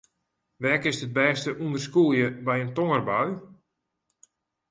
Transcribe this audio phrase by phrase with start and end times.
[0.61, 3.29] Wêr kinst it bêste ûnder skûlje by in tongerbui?